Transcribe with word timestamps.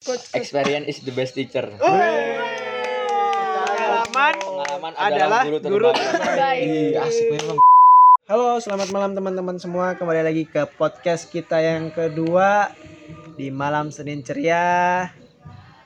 Coach. 0.00 0.32
Experience 0.32 0.88
is 0.88 1.04
the 1.04 1.12
best 1.12 1.36
teacher. 1.36 1.68
Pengalaman 1.76 2.48
Pengalaman 4.40 4.92
adalah 4.96 5.44
adalah 5.44 5.60
guru 5.60 5.60
guru 5.60 5.88
terbaik. 5.92 6.64
Ih, 6.64 6.96
asik 6.96 7.26
memang. 7.36 7.60
Halo, 8.24 8.56
selamat 8.56 8.96
malam 8.96 9.12
teman-teman 9.12 9.60
semua. 9.60 9.92
Kembali 10.00 10.24
lagi 10.24 10.48
ke 10.48 10.64
podcast 10.72 11.28
kita 11.28 11.60
yang 11.60 11.92
kedua 11.92 12.72
di 13.36 13.52
malam 13.52 13.92
Senin 13.92 14.24
ceria. 14.24 15.04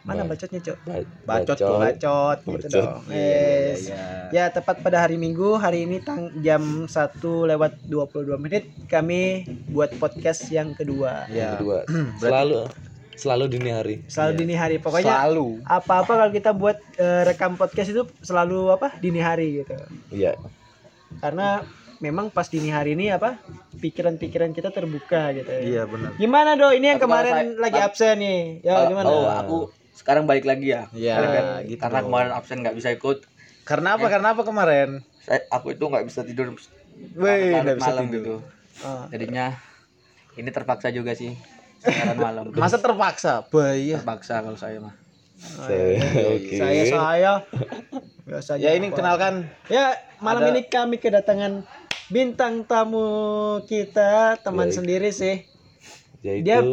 Mana 0.06 0.22
Ba- 0.22 0.38
bacotnya, 0.38 0.62
Cok? 0.62 0.78
Ba- 0.86 1.10
Bacot 1.26 1.58
tuh, 1.58 1.74
bacot 1.74 2.38
gitu 2.38 2.66
Bacot. 2.70 2.70
dong. 2.70 3.02
Yes. 3.10 3.90
Ya, 4.30 4.46
tepat 4.46 4.78
pada 4.78 5.02
hari 5.02 5.18
Minggu. 5.18 5.58
Hari 5.58 5.90
ini 5.90 5.98
tang 5.98 6.30
jam 6.38 6.86
1 6.86 7.18
lewat 7.50 7.82
22 7.90 8.38
menit 8.38 8.70
kami 8.86 9.42
buat 9.66 9.90
podcast 9.98 10.46
yang 10.54 10.70
kedua. 10.70 11.26
Yang 11.26 11.50
kedua 11.58 11.78
selalu 12.22 12.70
selalu 13.14 13.44
dini 13.48 13.70
hari 13.70 13.94
Selalu 14.06 14.32
dini 14.36 14.54
hari. 14.54 14.76
Pokoknya 14.78 15.24
selalu 15.24 15.62
apa-apa 15.62 16.12
kalau 16.16 16.30
kita 16.30 16.50
buat 16.50 16.78
eh, 16.96 17.22
rekam 17.24 17.54
podcast 17.54 17.88
itu 17.88 18.02
selalu 18.20 18.70
apa? 18.70 18.94
Dini 18.98 19.18
hari 19.18 19.60
gitu. 19.60 19.74
iya 20.10 20.34
karena 21.14 21.62
memang 21.98 22.26
pas 22.26 22.44
dini 22.44 22.68
hari 22.68 22.92
ini 22.92 23.06
apa 23.08 23.38
pikiran-pikiran 23.74 24.50
kita 24.50 24.68
terbuka 24.68 25.30
gitu 25.32 25.46
Iya 25.46 25.86
benar. 25.86 26.10
gimana 26.14 26.54
do 26.54 26.68
ini 26.68 26.90
yang 26.90 26.98
Tapi 26.98 27.06
kemarin 27.06 27.32
saya- 27.32 27.54
lagi 27.56 27.78
absen 27.80 28.14
nih 28.18 28.40
ya 28.60 28.72
Oh, 28.74 28.82
gimana 28.88 29.06
Oh, 29.06 29.24
aku 29.30 29.56
sekarang 29.94 30.26
balik 30.26 30.42
lagi 30.42 30.68
ya. 30.68 30.90
Iya, 30.90 31.14
Karena- 31.16 31.58
gitu 31.62 31.80
Karena 31.80 32.00
kemarin 32.02 32.30
absen 32.34 32.58
nggak 32.60 32.74
bisa 32.74 32.90
ikut. 32.90 33.22
Karena 33.62 33.94
apa? 33.94 34.10
Karena 34.10 34.34
apa 34.34 34.42
kemarin? 34.42 35.00
Saya, 35.22 35.46
aku 35.48 35.70
itu 35.70 35.80
nggak 35.80 36.04
bisa 36.04 36.20
tidur 36.20 36.52
Weh, 37.14 37.54
larut 37.54 37.62
nggak 37.64 37.76
bisa 37.78 37.88
malam 37.88 38.04
tidur. 38.04 38.18
gitu. 38.18 38.34
Oh. 38.82 39.04
Jadinya 39.08 39.54
ini 40.34 40.50
terpaksa 40.50 40.90
juga 40.90 41.14
sih. 41.14 41.32
Siaran 41.84 42.16
malam. 42.16 42.44
Masa 42.50 42.76
terpaksa? 42.76 43.44
Bahaya. 43.46 44.00
terpaksa 44.00 44.40
kalau 44.40 44.56
saya 44.56 44.80
mah. 44.80 44.94
Oh, 45.60 45.68
iya. 45.68 46.00
oke 46.30 46.56
saya 46.56 46.82
saya 46.88 47.32
biasanya 48.24 48.64
Ya 48.64 48.70
ini 48.72 48.88
apa? 48.88 48.96
kenalkan 48.96 49.34
ya 49.68 49.92
malam 50.18 50.40
Ada- 50.40 50.50
ini 50.50 50.60
kami 50.64 50.96
kedatangan 50.96 51.68
bintang 52.08 52.64
tamu 52.64 53.04
kita 53.62 54.40
teman 54.40 54.66
Baik. 54.66 54.74
sendiri 54.74 55.10
sih 55.10 55.44
yaitu 56.22 56.48
Dia- 56.48 56.64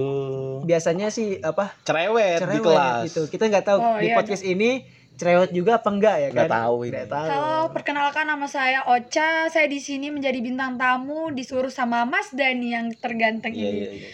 biasanya 0.64 1.12
sih 1.12 1.44
apa 1.44 1.76
cerewet, 1.84 2.40
di 2.40 2.48
cerewet 2.48 2.64
kelas. 2.64 3.02
gitu 3.06 3.22
kita 3.28 3.44
nggak 3.46 3.66
tahu 3.66 3.80
Oh, 3.82 4.00
di 4.00 4.08
iya, 4.08 4.16
podcast 4.16 4.46
ini 4.46 4.88
cerewet 5.14 5.52
juga 5.52 5.78
apa 5.78 5.90
enggak 5.92 6.16
ya 6.18 6.30
kan 6.30 6.36
Nggak 6.40 6.52
tahu 6.56 6.76
ini. 6.82 6.92
Nggak 6.96 7.10
tahu. 7.10 7.28
Halo, 7.28 7.60
perkenalkan 7.70 8.26
nama 8.26 8.48
saya 8.48 8.80
Ocha. 8.88 9.30
Saya 9.46 9.68
di 9.68 9.78
sini 9.78 10.08
menjadi 10.08 10.40
bintang 10.40 10.80
tamu 10.80 11.30
disuruh 11.30 11.70
sama 11.70 12.02
Mas 12.04 12.32
Dani 12.32 12.72
yang 12.72 12.88
terganteng 12.96 13.52
Iya, 13.52 13.68
ini. 13.68 13.78
iya, 13.78 13.92
iya. 13.92 14.10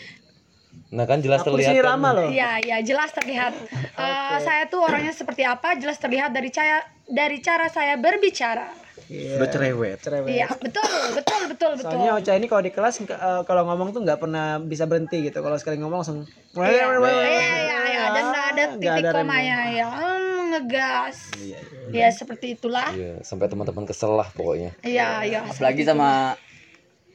Nah 0.87 1.03
kan 1.03 1.19
jelas 1.19 1.43
aku 1.43 1.51
terlihat 1.53 1.75
sini 1.75 1.83
kan 1.83 1.89
ramah 1.91 2.11
loh 2.15 2.29
Iya, 2.31 2.51
iya, 2.63 2.77
jelas 2.79 3.11
terlihat. 3.11 3.53
Eh, 3.97 4.37
saya 4.39 4.69
tuh 4.69 4.85
orangnya 4.85 5.09
seperti 5.09 5.41
apa? 5.41 5.73
Jelas 5.73 5.97
terlihat 5.97 6.29
dari 6.29 6.53
cara 6.53 6.85
dari 7.03 7.41
cara 7.41 7.65
saya 7.65 7.97
berbicara. 7.97 8.69
Iya. 9.09 9.41
Sudah 9.41 9.49
cerewet. 9.49 9.97
cerewet 9.97 10.29
Iya, 10.29 10.47
betul, 10.53 10.85
betul, 11.17 11.41
betul, 11.49 11.71
betul. 11.75 11.97
Soalnya 11.97 12.13
Ocha 12.13 12.37
ini 12.37 12.45
kalau 12.45 12.61
di 12.61 12.69
kelas 12.69 13.01
eh, 13.01 13.41
kalau 13.41 13.65
ngomong 13.65 13.89
tuh 13.89 14.05
nggak 14.05 14.21
pernah 14.21 14.61
bisa 14.61 14.85
berhenti 14.85 15.25
gitu. 15.25 15.41
Kalau 15.41 15.57
sekali 15.57 15.81
ngomong 15.81 16.05
langsung 16.05 16.29
Iya, 16.53 16.93
iya, 16.93 16.93
iya, 16.93 17.79
iya, 17.89 18.03
dan 18.13 18.23
nggak 18.29 18.45
ada 18.53 18.63
titik 18.77 19.03
komanya 19.09 19.57
ya. 19.73 19.87
Hmm, 19.89 20.43
ngegas. 20.53 21.17
Iya, 21.35 21.59
Ya 21.89 22.07
seperti 22.13 22.53
itulah. 22.53 22.93
iya 22.93 23.17
sampai 23.23 23.49
teman-teman 23.49 23.81
kesel 23.81 24.13
lah 24.13 24.29
pokoknya 24.29 24.77
Iya, 24.85 25.25
iya. 25.25 25.39
Apalagi 25.41 25.81
sama 25.81 26.37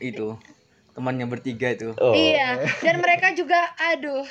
itu 0.02 0.34
temannya 0.92 1.26
bertiga 1.28 1.72
itu. 1.72 1.96
oh 1.96 2.12
Iya, 2.12 2.62
dan 2.84 3.00
mereka 3.00 3.32
juga 3.32 3.58
aduh. 3.92 4.24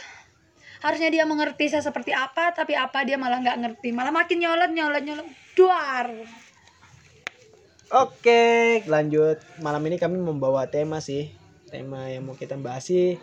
Harusnya 0.82 1.14
dia 1.14 1.30
mengerti 1.30 1.70
saya 1.70 1.86
seperti 1.86 2.10
apa, 2.10 2.50
tapi 2.58 2.74
apa 2.74 3.06
dia 3.06 3.14
malah 3.14 3.38
nggak 3.38 3.58
ngerti, 3.62 3.94
malah 3.94 4.10
makin 4.10 4.42
nyolot 4.42 4.72
nyolot 4.74 5.04
nyolot. 5.06 5.28
Duar. 5.54 6.10
Oke, 7.92 8.82
lanjut. 8.88 9.38
Malam 9.60 9.84
ini 9.92 10.00
kami 10.00 10.16
membawa 10.16 10.64
tema 10.72 11.04
sih. 11.04 11.28
Tema 11.68 12.08
yang 12.08 12.24
mau 12.24 12.40
kita 12.40 12.56
bahas 12.56 12.88
sih 12.88 13.20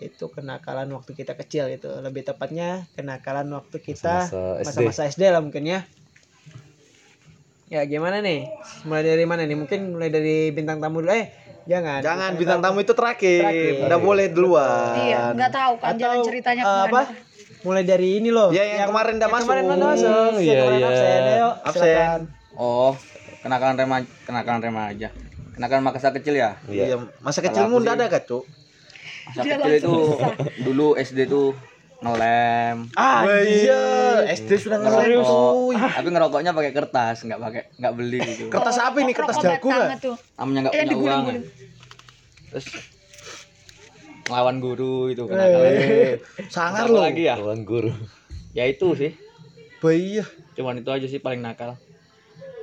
itu 0.00 0.24
kenakalan 0.32 0.88
waktu 0.96 1.12
kita 1.12 1.36
kecil 1.36 1.68
itu. 1.68 1.86
Lebih 2.00 2.24
tepatnya 2.32 2.88
kenakalan 2.96 3.52
waktu 3.52 3.76
kita 3.76 4.24
Masa-masa 4.24 4.64
SD. 4.64 4.66
masa-masa 4.66 5.02
SD 5.12 5.22
lah 5.28 5.44
mungkin 5.44 5.68
ya. 5.68 5.84
Ya 7.70 7.86
gimana 7.86 8.18
nih? 8.18 8.50
Mulai 8.82 9.02
dari 9.06 9.24
mana 9.30 9.46
nih? 9.46 9.54
Mungkin 9.54 9.94
mulai 9.94 10.10
dari 10.10 10.50
bintang 10.50 10.82
tamu 10.82 11.06
dulu. 11.06 11.14
Eh, 11.14 11.30
jangan. 11.70 12.02
Jangan 12.02 12.30
bintang 12.34 12.58
tamu 12.58 12.82
itu 12.82 12.98
terakhir. 12.98 13.46
Terakhir. 13.46 13.86
Udah 13.86 13.98
boleh 14.02 14.26
duluan. 14.34 14.98
Iya, 14.98 15.30
nggak 15.38 15.52
tahu 15.54 15.72
kan 15.78 15.94
Atau, 15.94 16.02
jalan 16.02 16.18
ceritanya 16.26 16.62
eh, 16.62 16.66
ke 16.66 16.74
mana. 16.74 16.90
apa? 16.90 17.00
Mulai 17.62 17.82
dari 17.86 18.08
ini 18.18 18.34
loh. 18.34 18.50
Ya, 18.50 18.66
yang 18.66 18.90
kemarin 18.90 19.22
udah 19.22 19.30
masuk. 19.30 19.46
Kemarin 19.46 19.64
udah 19.70 19.78
masuk. 19.86 20.10
Yang 20.10 20.42
iya, 20.42 20.58
kemarin 20.58 20.80
iya. 20.82 20.88
absen. 20.90 21.20
Ayo, 21.22 21.50
Absen. 21.62 22.20
Oh, 22.58 22.92
kenakalan 23.46 23.76
remaja, 23.78 24.08
kenakalan 24.26 24.60
remaja. 24.66 25.08
Kenakalan 25.54 25.82
masa 25.86 26.10
kecil 26.10 26.34
ya. 26.34 26.50
Iya, 26.66 26.96
masa 27.22 27.38
kecilmu 27.38 27.86
udah 27.86 27.94
ada 27.94 28.10
kak, 28.10 28.26
Cuk? 28.26 28.50
Masa 29.30 29.46
Dia 29.46 29.62
kecil 29.62 29.74
itu 29.78 29.94
dulu 30.66 30.98
SD 30.98 31.30
tuh 31.30 31.54
ngelem. 32.00 32.76
Ah, 32.96 33.22
iya. 33.44 33.82
SD 34.32 34.50
sudah 34.56 34.80
ngelem, 34.80 35.20
cuy. 35.20 35.76
Tapi 35.76 36.08
ngerokoknya 36.08 36.50
pakai 36.56 36.72
kertas, 36.72 37.28
nggak 37.28 37.40
pakai 37.40 37.62
nggak 37.76 37.92
beli 37.92 38.18
gitu. 38.24 38.42
Kertas 38.48 38.76
apa 38.80 38.96
ini? 39.04 39.12
Kertas 39.12 39.36
jago 39.40 39.68
nggak? 39.68 40.00
tuh. 40.00 40.16
Namanya 40.40 40.60
nggak 40.68 40.74
punya 40.74 40.96
uang. 40.96 41.24
Terus 42.50 42.66
ngelawan 44.30 44.56
guru 44.62 45.12
itu. 45.12 45.22
Eh, 45.28 46.22
sangar 46.48 46.88
loh. 46.88 47.04
lagi 47.04 47.28
ya? 47.28 47.36
lawan 47.36 47.66
guru 47.66 47.92
Ya 48.56 48.66
itu 48.66 48.96
sih. 48.98 49.14
Bahaya. 49.78 50.24
Cuman 50.58 50.82
itu 50.82 50.90
aja 50.90 51.06
sih 51.06 51.20
paling 51.22 51.44
nakal. 51.44 51.78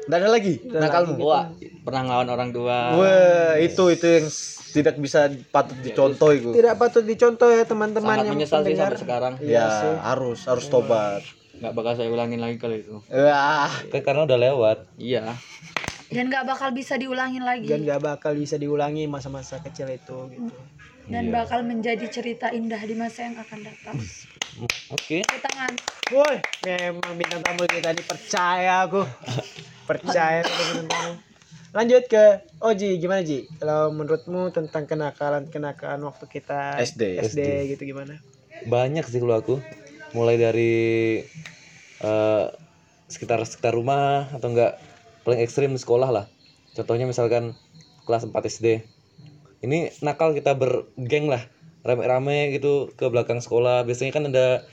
Nggak 0.07 0.17
ada 0.17 0.29
lagi 0.29 0.53
nakalmu. 0.65 1.13
Wah, 1.19 1.51
pernah 1.83 2.01
ngelawan 2.01 2.29
orang 2.29 2.49
tua. 2.49 2.77
Wah, 2.95 3.53
itu 3.59 3.83
itu 3.87 4.05
yang 4.07 4.25
tidak 4.69 4.95
bisa 4.97 5.19
patut 5.49 5.75
dicontoh 5.79 6.31
itu. 6.31 6.49
Tidak 6.51 6.75
patut 6.75 7.03
dicontoh 7.03 7.49
ya 7.49 7.63
teman-teman 7.63 8.07
Sangat 8.13 8.25
yang 8.25 8.35
menyesal 8.35 8.59
sih 8.63 8.73
sampai 8.73 8.99
sekarang. 8.99 9.33
Iya 9.39 9.51
Ya, 9.53 9.65
sih. 9.69 9.93
harus 10.01 10.39
harus 10.43 10.65
tobat. 10.67 11.21
Nggak 11.57 11.73
bakal 11.73 11.91
saya 11.93 12.07
ulangin 12.07 12.39
lagi 12.39 12.55
kali 12.55 12.81
itu. 12.81 13.03
Wah, 13.03 13.67
kan 13.89 14.01
karena 14.01 14.23
udah 14.23 14.39
lewat 14.39 14.77
Iya. 14.95 15.35
Dan 16.07 16.31
nggak 16.31 16.47
bakal 16.47 16.71
bisa 16.71 16.95
diulangin 16.95 17.43
lagi. 17.43 17.67
dan 17.67 17.83
gak 17.83 17.99
bakal 17.99 18.31
bisa 18.31 18.55
diulangi 18.55 19.05
masa-masa 19.05 19.59
kecil 19.59 19.91
itu 19.91 20.15
gitu. 20.31 20.47
Dan 21.07 21.31
bakal 21.31 21.63
menjadi 21.63 22.07
cerita 22.07 22.47
indah 22.47 22.79
di 22.79 22.95
masa 22.95 23.27
yang 23.27 23.35
akan 23.35 23.59
datang. 23.59 23.95
oke 24.87 25.17
Tepuk 25.19 25.39
tangan. 25.41 25.71
Woi, 26.07 26.35
memang 26.63 27.15
bintang 27.15 27.43
tamu 27.43 27.63
kita 27.65 27.91
ini 27.91 28.03
percaya 28.03 28.87
aku. 28.87 29.03
percaya. 29.87 30.43
Lanjut 31.71 32.03
ke 32.11 32.43
Oji, 32.59 32.99
gimana 32.99 33.23
Ji? 33.23 33.47
Kalau 33.63 33.95
menurutmu 33.95 34.51
tentang 34.51 34.83
kenakalan-kenakalan 34.83 36.03
waktu 36.03 36.25
kita 36.27 36.83
SD. 36.83 37.23
SD, 37.23 37.39
gitu 37.71 37.95
gimana? 37.95 38.19
banyak 38.65 39.05
sih 39.05 39.21
kalau 39.21 39.37
aku 39.37 39.55
mulai 40.17 40.39
dari 40.39 41.21
eh, 42.01 42.45
sekitar 43.05 43.43
sekitar 43.45 43.77
rumah 43.77 44.31
atau 44.33 44.49
enggak 44.49 44.81
paling 45.21 45.43
ekstrim 45.43 45.75
di 45.75 45.79
sekolah 45.79 46.09
lah 46.09 46.25
contohnya 46.73 47.05
misalkan 47.05 47.53
kelas 48.07 48.25
4 48.25 48.33
SD 48.33 48.81
ini 49.61 49.91
nakal 50.01 50.33
kita 50.33 50.55
bergeng 50.55 51.29
lah 51.29 51.43
rame-rame 51.85 52.55
gitu 52.55 52.91
ke 52.95 53.05
belakang 53.11 53.43
sekolah 53.43 53.83
biasanya 53.85 54.11
kan 54.15 54.23
ada 54.31 54.65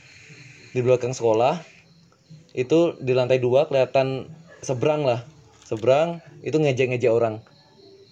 di 0.74 0.80
belakang 0.82 1.12
sekolah 1.14 1.62
itu 2.54 2.94
di 3.02 3.12
lantai 3.14 3.42
dua 3.42 3.66
kelihatan 3.66 4.30
seberang 4.64 5.04
lah 5.04 5.20
seberang 5.68 6.24
itu 6.40 6.56
ngejek-ngejek 6.56 7.12
orang 7.12 7.44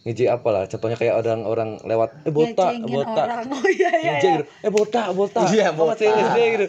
ngejek 0.02 0.28
apa 0.34 0.48
lah 0.50 0.64
contohnya 0.66 0.98
kayak 0.98 1.14
orang 1.14 1.40
orang 1.46 1.70
lewat 1.86 2.10
eh 2.26 2.34
botak 2.34 2.74
botak 2.82 3.26
orang. 3.26 3.46
Oh 3.54 3.66
iya 3.70 3.90
iya. 3.94 4.12
ngejek 4.18 4.30
gitu. 4.34 4.44
Eh 4.66 4.70
botak, 4.74 5.06
botak. 5.14 5.46
Iya, 5.54 5.70
Sama 5.70 5.78
botak. 5.94 6.34
Gitu. 6.34 6.66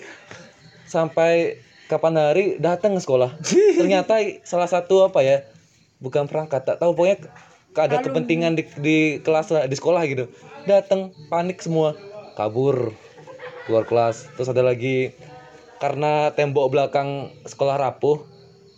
Sampai 0.85 1.57
kapan 1.90 2.13
hari 2.13 2.46
datang 2.61 2.93
ke 2.93 3.02
sekolah. 3.02 3.34
Ternyata 3.79 4.22
salah 4.46 4.69
satu 4.69 5.09
apa 5.09 5.25
ya? 5.25 5.41
Bukan 5.97 6.29
perangkat, 6.29 6.67
tak 6.67 6.78
tahu 6.84 6.93
pokoknya 6.93 7.31
ada 7.73 7.97
Alumni. 7.97 8.05
kepentingan 8.05 8.52
di 8.53 8.63
di 8.78 8.97
kelas 9.23 9.49
lah, 9.49 9.66
di 9.66 9.73
sekolah 9.73 10.03
gitu. 10.05 10.29
Datang 10.69 11.16
panik 11.31 11.63
semua, 11.63 11.97
kabur 12.37 12.93
keluar 13.66 13.87
kelas. 13.90 14.29
Terus 14.37 14.52
ada 14.52 14.61
lagi 14.61 15.16
karena 15.81 16.29
tembok 16.37 16.69
belakang 16.69 17.34
sekolah 17.49 17.81
rapuh 17.81 18.33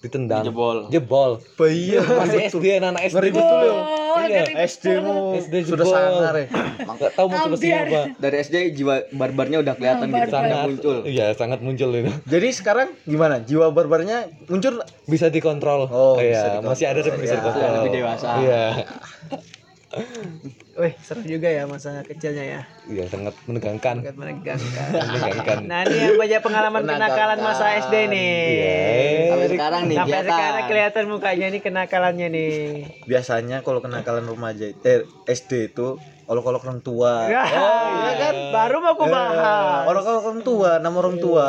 ditendang. 0.05 0.43
Jebol. 0.43 0.77
Jebol. 0.87 1.31
bahaya. 1.55 1.99
Masih 2.21 2.39
SD 2.47 2.65
anak-anak 2.77 3.01
SD. 3.03 3.15
Ngeri 3.15 3.29
betul 3.31 3.59
ya. 3.59 3.75
Iya. 4.15 4.43
SD 4.63 4.85
mu 5.01 5.15
SD 5.35 5.53
sudah 5.67 5.83
jebol. 5.83 5.91
sangar 5.91 6.33
ya. 6.35 6.45
Nggak 6.79 7.11
tahu 7.13 7.27
motivasinya 7.27 7.77
Hampir. 7.77 7.91
apa. 7.91 8.01
Dari 8.15 8.35
SD 8.39 8.55
jiwa 8.73 8.95
barbarnya 9.11 9.57
udah 9.59 9.73
kelihatan 9.75 10.07
gitu, 10.07 10.29
sangat 10.29 10.57
muncul. 10.63 10.97
Iya, 11.03 11.25
sangat 11.33 11.59
muncul 11.59 11.89
itu. 11.91 12.11
Jadi 12.25 12.47
sekarang 12.51 12.87
gimana? 13.03 13.35
Jiwa 13.39 13.69
barbarnya 13.69 14.17
muncul 14.45 14.79
bisa 15.05 15.27
dikontrol. 15.27 15.89
Oh, 15.89 16.15
iya, 16.17 16.61
masih 16.61 16.85
ada 16.85 17.01
tapi 17.01 17.19
bisa 17.19 17.35
Iya. 17.35 17.41
dikontrol. 17.41 17.69
Lebih 17.81 17.91
dewasa. 17.93 18.27
Iya. 18.39 18.63
Wih, 20.75 20.91
seru 20.99 21.23
juga 21.23 21.47
ya 21.47 21.63
masa 21.63 22.03
kecilnya 22.03 22.43
ya. 22.43 22.61
Iya 22.83 23.07
sangat 23.07 23.31
menegangkan. 23.47 24.03
Sangat 24.03 24.15
menegangkan. 24.19 24.91
menegangkan. 24.91 25.57
Nah, 25.71 25.87
ini 25.87 25.95
yang 26.03 26.19
banyak 26.19 26.41
pengalaman 26.43 26.83
kenakalan 26.83 27.39
masa 27.39 27.79
SD 27.79 28.11
nih. 28.11 28.35
Iya. 28.59 28.75
Sampai 29.31 29.47
sekarang 29.55 29.81
nih 29.87 29.95
Sampai 29.95 30.11
kelihatan. 30.11 30.35
sekarang 30.35 30.63
kelihatan 30.67 31.03
mukanya 31.07 31.47
nih 31.47 31.61
kenakalannya 31.63 32.27
nih. 32.27 32.55
Biasanya 33.07 33.57
kalau 33.63 33.79
kenakalan 33.79 34.27
remaja 34.27 34.67
eh, 34.67 35.07
SD 35.31 35.71
itu 35.71 35.95
olok-olok 36.25 36.61
orang 36.65 36.81
tua. 36.81 37.13
Ya, 37.35 37.43
iya 37.45 38.13
kan? 38.19 38.33
Baru 38.51 38.75
mau 38.81 38.91
aku 38.97 39.05
bahas. 39.07 39.85
Olok-olok 39.87 40.23
orang 40.27 40.41
tua, 40.41 40.71
nama 40.81 40.95
orang 40.97 41.17
tua. 41.21 41.47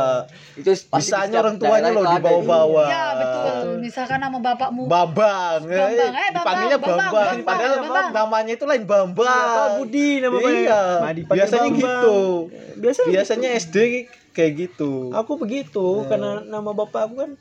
Itu 0.54 0.70
pasti 0.70 1.10
Bisanya 1.10 1.36
orang 1.42 1.56
tuanya 1.56 1.90
loh 1.90 2.04
itu 2.04 2.14
dibawa-bawa. 2.20 2.84
Ya 2.86 3.04
betul. 3.16 3.80
Misalkan 3.80 4.18
nama 4.20 4.38
bapakmu 4.38 4.86
Bambang, 4.86 5.60
Bambang, 5.64 5.72
eh, 5.72 5.78
Bambang, 5.78 6.34
dipanggilnya 6.36 6.78
Bambang, 6.78 6.98
Bambang, 6.98 7.12
Bambang, 7.12 7.46
padahal 7.46 7.76
Bambang. 7.80 8.08
namanya 8.12 8.52
itu 8.52 8.64
lain 8.68 8.84
Bambang. 8.84 9.15
Pak 9.18 9.68
Budi 9.76 10.08
namanya. 10.18 10.50
Iya, 10.50 10.80
Nah, 10.98 11.12
dipanggil 11.12 11.36
biasanya 11.38 11.62
Bambang. 11.64 11.80
gitu. 11.80 12.18
Biasanya 12.76 13.08
Biasanya 13.10 13.48
SD 13.56 13.76
kayak 14.30 14.52
gitu. 14.54 14.92
aku 15.10 15.32
begitu 15.36 15.86
karena 16.04 16.42
nama 16.42 16.70
bapak 16.70 17.02
aku 17.02 17.16
kan 17.18 17.32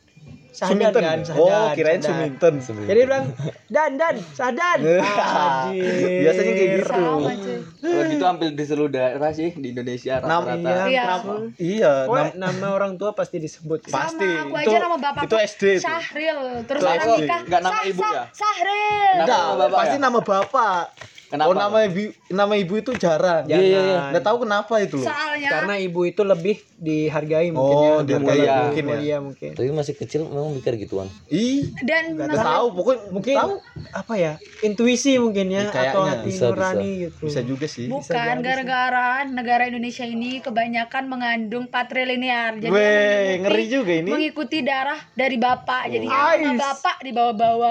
Sahdan 0.50 0.88
Suminten. 0.88 1.02
kan, 1.04 1.20
Sahdan. 1.20 1.44
Oh, 1.44 1.68
kirain 1.76 2.00
Sahdan. 2.00 2.32
Suminten. 2.64 2.88
Jadi 2.88 2.96
dia 2.96 3.06
bilang, 3.06 3.26
Dan, 3.68 4.00
Dan, 4.00 4.16
Sahdan. 4.32 4.80
Anjir. 4.88 6.24
Biasanya 6.24 6.52
kayak 6.54 6.70
gitu. 6.72 6.88
sama. 6.88 7.30
Kalau 7.76 8.04
gitu 8.08 8.24
hampir 8.24 8.48
di 8.50 8.64
seluruh 8.64 8.88
daerah 8.90 9.32
sih 9.32 9.52
di 9.52 9.68
Indonesia 9.70 10.14
rata-rata. 10.18 10.56
Iya, 10.56 10.88
Iya. 10.88 11.04
kenapa? 11.04 11.34
Iya, 11.60 11.92
Pokoknya 12.08 12.32
nam- 12.34 12.56
nama 12.56 12.68
orang 12.72 12.92
tua 12.96 13.12
pasti 13.12 13.38
disebut. 13.38 13.92
Pasti. 13.92 14.24
Sama 14.24 14.48
aku 14.48 14.56
Itu- 14.56 14.72
aja 14.72 14.78
nama 14.80 14.96
bapak 14.98 15.22
itu 15.22 15.36
SD 15.38 15.64
itu. 15.74 15.84
Syahril. 15.84 16.40
Terus 16.64 16.80
Itu 16.80 16.88
orang 16.88 17.08
nikah. 17.20 17.42
Nggak 17.44 17.62
nama 17.62 17.80
ibu 17.84 18.02
ya? 18.02 18.24
Syahril. 18.32 19.14
Enggak, 19.18 19.36
nama 19.38 19.56
bapak 19.60 19.76
pasti 19.78 19.92
ya? 19.92 20.02
nama 20.02 20.20
bapak. 20.22 20.84
Kenapa? 21.26 21.50
Oh, 21.50 21.56
nama 21.56 21.78
ibu 21.82 22.02
nama 22.30 22.54
ibu 22.54 22.74
itu 22.76 22.92
jarang. 22.94 23.44
Jangan. 23.44 23.60
Iya, 23.60 23.80
iya. 23.82 24.00
Nggak 24.10 24.24
tahu 24.24 24.38
kenapa 24.42 24.74
itu 24.78 24.96
loh. 24.98 25.08
Soalnya 25.08 25.50
Karena 25.50 25.74
ibu 25.76 26.02
itu 26.04 26.22
lebih 26.22 26.56
dihargai 26.76 27.50
mungkin 27.50 27.76
Oh, 27.76 27.98
ya. 27.98 28.04
dihargai 28.04 28.40
ya. 28.40 28.56
mungkin 28.62 28.84
ya. 28.84 28.90
Mulia 28.92 29.18
mungkin. 29.20 29.50
Tapi 29.52 29.70
masih 29.72 29.94
kecil 29.96 30.22
memang 30.24 30.54
mikir 30.54 30.78
gituan. 30.78 31.10
Ih, 31.28 31.72
dan 31.82 32.14
nggak 32.14 32.30
masalah 32.30 32.46
tahu 32.54 32.66
pokoknya 32.74 33.02
Mungkin 33.10 33.36
tahu. 33.36 33.54
apa 33.92 34.14
ya? 34.16 34.34
Intuisi 34.62 35.18
mungkin 35.18 35.46
ya 35.48 35.68
Kayaknya. 35.68 35.92
atau 35.92 36.02
hati 36.04 36.30
Bisa, 36.30 36.46
nurani 36.48 36.90
gitu. 37.04 37.24
Bisa 37.24 37.40
juga 37.42 37.66
sih. 37.66 37.86
bukan 37.88 38.36
gara-gara 38.40 39.08
negara 39.26 39.64
Indonesia 39.66 40.04
ini 40.04 40.40
kebanyakan 40.40 41.04
mengandung 41.06 41.66
patrilinear. 41.66 42.58
Jadi 42.58 42.70
Weh, 42.70 42.82
mengikuti- 42.82 43.42
ngeri 43.42 43.66
juga 43.68 43.94
ini. 43.94 44.10
Mengikuti 44.12 44.58
darah 44.62 45.00
dari 45.12 45.36
bapak. 45.36 45.84
Jadi 45.88 46.06
Ais. 46.06 46.42
nama 46.44 46.54
bapak 46.72 46.98
dibawa-bawa. 47.02 47.68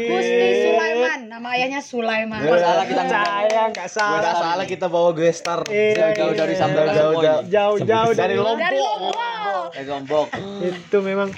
Gusti 0.00 0.46
Sulaiman, 0.62 1.20
nama 1.28 1.48
ayahnya 1.52 1.80
Sulaiman. 1.80 2.39
Nggak 2.40 2.60
salah 2.60 2.84
kita 2.84 3.02
nggak 3.04 3.24
Gue 3.70 3.88
salah. 3.92 4.20
udah 4.20 4.34
salah. 4.34 4.64
Kita 4.64 4.86
bawa 4.88 5.10
gestar. 5.12 5.60
Iya, 5.68 6.16
jauh 6.16 6.34
dari 6.34 6.54
iya. 6.54 6.60
sampai 6.60 6.82
Jauh, 6.90 7.14
jauh, 7.20 7.42
Jauh-jauh 7.46 8.12
dari 8.16 8.34
Dari 8.36 8.78
Dari 9.70 9.86
Lombok. 9.86 10.26
Itu 10.60 10.98
memang. 11.04 11.28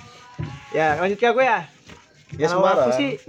Ya 0.73 0.97
lanjut 0.97 1.19
ke 1.21 1.27
aku 1.29 1.41
ya. 1.45 1.69
Ya 2.41 2.47
kalau 2.49 2.65
aku 2.65 2.91
sih 2.97 3.21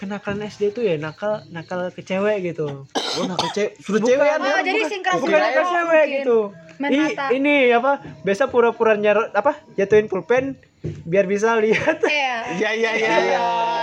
kenakalan 0.00 0.48
SD 0.48 0.72
itu 0.72 0.80
ya 0.80 0.96
nakal 0.96 1.44
nakal 1.52 1.92
ke 1.92 2.00
cewek 2.00 2.40
gitu. 2.40 2.88
Oh, 2.88 3.24
nah, 3.28 3.36
cewek 3.52 3.76
sudah 3.84 4.00
cewek 4.00 4.26
ya. 4.26 4.36
Oh, 4.40 4.62
jadi 4.64 4.80
singkat 4.88 5.20
bukan 5.20 5.38
nakal 5.38 5.64
cewek 5.68 6.04
gitu. 6.20 6.38
I- 6.80 7.36
ini 7.36 7.68
apa 7.68 8.00
biasa 8.24 8.48
pura-pura 8.48 8.96
nyarot 8.96 9.36
apa 9.36 9.60
jatuhin 9.76 10.08
pulpen 10.08 10.56
biar 10.80 11.24
bisa 11.24 11.56
lihat 11.56 12.00
Iya. 12.08 12.36
Iya, 12.50 12.70
iya, 12.72 12.90
iya, 12.96 13.16
iya. 13.20 13.40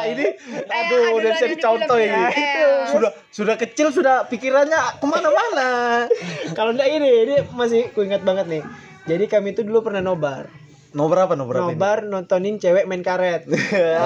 Ini 0.08 0.26
aduh, 0.66 1.16
udah 1.16 1.30
bisa 1.32 1.46
di 1.46 1.56
dicontoh 1.56 1.96
ini. 1.96 2.10
ya. 2.10 2.28
Iya. 2.28 2.68
Sudah 2.90 3.12
sudah 3.30 3.56
kecil 3.56 3.88
sudah 3.90 4.26
pikirannya 4.26 4.98
ke 4.98 5.06
mana-mana. 5.06 5.70
kalau 6.52 6.74
enggak 6.74 6.90
ini 6.90 7.08
ini 7.24 7.36
masih 7.52 7.92
ku 7.92 8.02
ingat 8.02 8.22
banget 8.22 8.50
nih 8.50 8.64
jadi 9.06 9.24
kami 9.26 9.54
itu 9.54 9.62
dulu 9.62 9.84
pernah 9.84 10.02
nobar 10.02 10.50
Nomor 10.88 11.20
apa? 11.20 11.34
Nomor 11.36 11.54
apa? 11.54 11.62
ini? 11.62 11.76
nobar 11.76 11.98
nontonin 12.02 12.56
cewek 12.58 12.88
main 12.88 13.00
karet 13.02 13.46
Iya. 13.52 14.00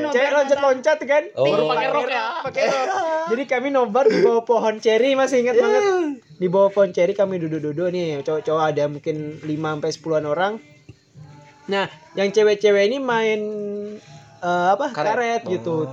Nobar 0.00 0.10
cewek 0.10 0.30
loncat-loncat 0.32 0.98
kan 1.04 1.24
Oh, 1.34 1.44
Baru 1.44 1.62
pakai 1.68 1.88
rok 1.92 2.08
ya 2.08 2.26
pakai 2.40 2.62
rok 2.64 2.88
jadi 3.28 3.42
kami 3.44 3.68
nobar 3.70 4.04
di 4.06 4.18
bawah 4.18 4.42
pohon 4.42 4.78
ceri 4.78 5.12
masih 5.12 5.44
ingat 5.44 5.58
banget 5.58 5.82
di 6.32 6.46
bawah 6.48 6.70
pohon 6.70 6.90
ceri 6.90 7.12
kami 7.12 7.38
duduk-duduk 7.38 7.90
nih 7.90 8.22
cowok-cowok 8.22 8.64
ada 8.64 8.84
mungkin 8.86 9.16
5 9.38 9.46
sampai 9.46 9.90
10-an 9.92 10.24
orang 10.24 10.52
nah 11.66 11.84
yang 12.14 12.30
cewek-cewek 12.30 12.86
ini 12.86 12.98
main 12.98 13.40
eh, 14.38 14.66
apa 14.70 14.90
Karet. 14.90 15.42
karet, 15.42 15.42
gitu 15.48 15.90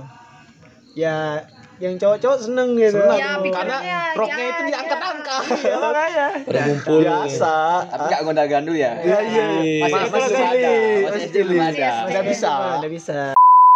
ya 0.94 1.42
yang 1.82 1.98
cowok-cowok 1.98 2.38
seneng 2.38 2.78
gitu 2.78 2.94
Seneng. 2.94 3.18
Ya, 3.18 3.34
Karena 3.34 3.42
pikirannya, 3.42 3.98
roknya 4.14 4.38
ya, 4.38 4.46
itu 4.46 4.62
ya. 4.62 4.68
diangkat-angkat. 4.70 5.42
ya, 5.58 5.76
makanya 5.76 6.26
pada 6.46 6.60
ngumpul. 6.62 6.98
Biasa. 7.02 7.54
Tapi 7.90 8.04
nggak 8.06 8.20
gondal 8.22 8.46
gandul 8.46 8.76
ya? 8.78 8.92
Iya, 9.02 9.18
iya. 9.26 9.46
Masih 9.82 9.90
Mas- 9.90 10.12
masih 10.14 10.38
ada. 10.38 10.70
Masih 11.10 11.58
ada. 11.58 11.90
Nggak 12.06 12.24
bisa. 12.30 12.52
nggak 12.78 12.92
bisa 12.94 13.18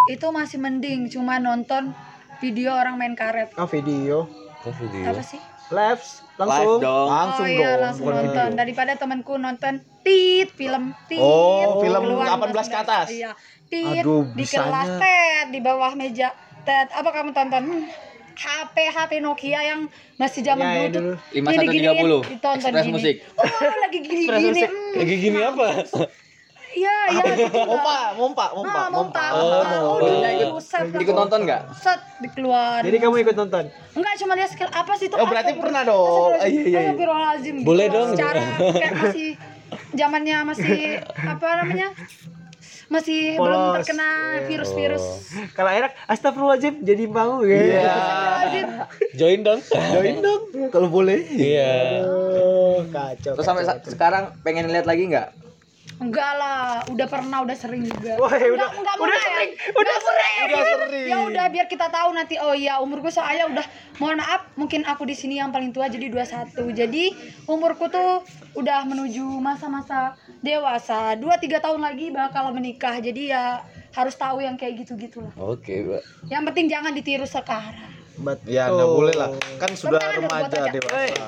Itu 0.07 0.27
masih 0.31 0.57
mending 0.57 1.11
cuma 1.11 1.37
nonton 1.37 1.91
video 2.39 2.71
orang 2.71 2.95
main 2.95 3.13
karet. 3.13 3.51
oh 3.59 3.67
video 3.67 4.31
Kok 4.59 4.73
video? 4.75 5.03
Apa 5.05 5.19
sih? 5.19 5.39
live 5.69 5.99
Live 6.39 6.39
langsung 6.39 6.79
dong. 6.79 7.07
Langsung 7.11 7.45
oh 7.45 7.51
iya 7.51 7.69
dong. 7.69 7.83
langsung 7.83 8.03
bukan 8.07 8.15
nonton 8.23 8.47
video. 8.47 8.57
daripada 8.57 8.91
temanku 8.95 9.33
nonton 9.35 9.73
tit 10.01 10.49
film 10.51 10.95
tit 11.05 11.19
Oh, 11.19 11.77
film 11.77 12.01
keluar 12.01 12.27
18 12.37 12.65
ke 12.65 12.77
atas? 12.77 13.07
iya 13.09 13.31
tit 13.67 13.99
Aduh, 13.99 14.23
di 14.31 14.43
kelas 14.43 14.89
tet 14.97 15.45
di 15.49 15.59
bawah 15.59 15.91
meja 15.93 16.31
tet 16.61 16.87
apa 16.89 17.09
kamu 17.09 17.31
tonton 17.31 17.63
Hmm, 17.65 17.83
HP 18.35 18.75
HP 18.87 19.11
Nokia 19.19 19.59
yang 19.61 19.81
masih 20.15 20.39
zaman 20.41 20.63
Ya, 20.63 20.71
ya, 20.79 20.87
dulu. 20.89 21.11
Ini 21.29 21.47
diginiin, 21.59 22.03
5130. 22.07 22.31
ditonton 22.31 22.55
Express 22.63 22.85
gini 22.85 22.95
musik. 22.95 23.15
oh 23.35 23.47
lagi 23.77 23.99
gini 24.05 24.21
gini 24.23 24.61
hmm. 24.63 24.93
Lagi 24.95 25.15
gini 25.17 25.39
apa? 25.41 25.67
iya 26.71 26.95
iya. 27.11 27.23
Mompa, 27.69 27.97
mompa, 28.13 28.45
mompa, 28.55 28.71
Nah, 28.71 28.87
mompa. 28.87 28.87
mompa, 28.87 29.23
mompa. 29.35 29.69
Oh, 29.75 29.89
Oh, 29.89 29.99
iya, 29.99 30.29
dulu, 30.31 30.55
ikut- 30.55 30.63
set, 30.63 30.87
Ikut 30.87 31.15
nonton 31.17 31.39
nggak? 31.43 31.61
set 31.75 31.99
dikeluar. 32.21 32.79
jadi 32.79 32.97
kamu 32.97 33.15
ikut 33.19 33.35
nonton 33.35 33.63
Enggak 33.91 34.13
cuma 34.15 34.33
lihat 34.39 34.49
skill 34.49 34.69
apa 34.71 34.93
sih 34.95 35.11
itu? 35.11 35.15
Oh, 35.19 35.27
berarti 35.27 35.51
pernah 35.53 35.81
dong. 35.83 36.31
Ah, 36.33 36.47
iya, 36.47 36.61
iya, 36.63 36.79
iya. 36.95 37.59
Boleh 37.59 37.87
dong. 37.89 38.07
Secara 38.13 38.39
kayak 38.71 38.93
masih 38.95 39.29
zamannya 39.91 40.37
masih 40.43 40.99
apa 41.03 41.47
namanya? 41.59 41.89
Masih 42.87 43.37
belum 43.37 43.53
Polos. 43.69 43.75
terkena 43.79 44.09
virus-virus. 44.43 45.05
kalau 45.53 45.69
akhirnya 45.69 45.93
astagfirullahaladzim 46.05 46.81
jadi 46.81 47.05
mau 47.05 47.41
ya 47.41 47.53
Iya. 47.53 47.81
Astagfirullahaladzim. 47.85 48.67
Join 49.13 49.39
dong. 49.39 49.59
Join 49.93 50.15
dong 50.19 50.41
kalau 50.67 50.89
boleh. 50.89 51.21
Iya. 51.23 52.01
Oh, 52.01 52.81
kacau. 52.87 53.37
Terus 53.37 53.45
sampai 53.45 53.63
sa- 53.63 53.77
sekarang 53.79 54.33
pengen 54.41 54.67
lihat 54.67 54.83
lagi 54.83 55.05
nggak? 55.05 55.29
Enggak 55.99 56.31
lah, 56.39 56.79
udah 56.87 57.07
pernah, 57.11 57.43
udah 57.43 57.57
sering 57.59 57.83
juga. 57.83 58.15
Wah, 58.15 58.31
enggak, 58.31 58.55
udah- 58.55 58.71
enggak 58.71 58.95
udah 59.03 59.19
ya. 59.19 59.25
sering, 59.27 59.51
udah 59.75 59.97
sering. 59.99 60.37
Udah 60.47 60.63
sering. 60.63 61.07
Ya 61.11 61.17
udah 61.27 61.45
biar 61.51 61.67
kita 61.67 61.91
tahu 61.91 62.09
nanti 62.15 62.39
oh 62.39 62.55
iya 62.55 62.79
umurku 62.79 63.11
soalnya 63.11 63.51
udah 63.51 63.65
mohon 63.99 64.15
maaf 64.15 64.47
mungkin 64.55 64.87
aku 64.87 65.03
di 65.03 65.11
sini 65.11 65.43
yang 65.43 65.51
paling 65.51 65.75
tua 65.75 65.91
jadi 65.91 66.07
21. 66.07 66.55
Jadi 66.71 67.03
umurku 67.51 67.91
tuh 67.91 68.23
udah 68.55 68.87
menuju 68.87 69.27
masa-masa 69.43 70.15
dewasa. 70.39 71.19
2 71.19 71.27
3 71.35 71.59
tahun 71.59 71.83
lagi 71.83 72.15
bakal 72.15 72.55
menikah. 72.55 72.95
Jadi 73.03 73.35
ya 73.35 73.59
harus 73.91 74.15
tahu 74.15 74.39
yang 74.39 74.55
kayak 74.55 74.87
gitu-gitu 74.87 75.19
lah. 75.19 75.35
Oke, 75.35 75.83
Mbak. 75.83 76.31
Yang 76.31 76.43
penting 76.47 76.65
jangan 76.71 76.91
ditiru 76.95 77.27
sekarang. 77.27 77.98
Betul. 78.19 78.45
Ya, 78.45 78.63
enggak 78.67 78.89
boleh 78.89 79.15
lah. 79.15 79.29
Kan 79.55 79.71
sudah 79.73 79.95
Tangan 79.95 80.11
ada 80.11 80.19
buat 80.19 80.31
remaja 80.35 80.57
aja. 80.59 80.71
dewasa. 80.71 81.25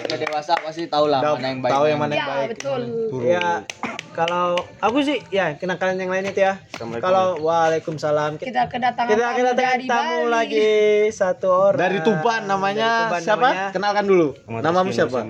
Udah 0.00 0.18
dewasa 0.18 0.52
pasti 0.58 0.82
tahu 0.86 1.06
lah 1.06 1.20
Udah 1.20 1.32
mana 1.32 1.46
yang 1.46 1.60
baik. 1.60 1.72
tahu 1.72 1.84
yang 1.86 2.00
mana 2.00 2.10
Ya, 2.10 2.18
yang 2.18 2.28
baik. 2.28 2.48
betul. 2.52 2.80
Ya, 3.22 3.46
kalau 4.10 4.46
aku 4.78 4.98
sih 5.00 5.22
ya 5.28 5.54
kenakalan 5.54 5.94
yang 5.96 6.10
lain 6.10 6.26
itu 6.26 6.40
ya. 6.40 6.58
Kalau 6.98 7.38
waalaikumsalam 7.38 8.36
kita 8.36 8.66
kedatangan 8.66 9.08
kita 9.08 9.22
tamu 9.24 9.36
kedatangan 9.36 9.62
dari 9.70 9.86
tamu 9.86 10.16
Bali. 10.18 10.32
lagi 10.32 10.70
satu 11.12 11.48
orang. 11.70 11.78
Dari 11.80 11.98
Tuban 12.00 12.40
namanya 12.44 12.88
Dari 12.88 13.02
Tuban 13.04 13.20
siapa? 13.22 13.38
namanya. 13.46 13.64
Kenalkan 13.70 14.04
dulu. 14.04 14.26
Namamu 14.48 14.90
siapa? 14.90 15.20